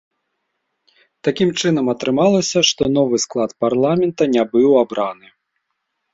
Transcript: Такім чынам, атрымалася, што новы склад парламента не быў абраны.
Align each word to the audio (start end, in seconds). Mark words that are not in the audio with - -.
Такім 1.27 1.49
чынам, 1.63 1.85
атрымалася, 1.93 2.59
што 2.71 2.83
новы 2.97 3.17
склад 3.25 3.51
парламента 3.67 4.31
не 4.35 4.43
быў 4.57 4.69
абраны. 4.83 5.27